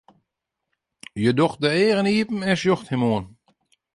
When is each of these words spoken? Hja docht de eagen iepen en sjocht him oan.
Hja 1.19 1.31
docht 1.39 1.61
de 1.63 1.69
eagen 1.81 2.11
iepen 2.17 2.39
en 2.49 2.57
sjocht 2.61 2.87
him 2.91 3.03
oan. 3.11 3.25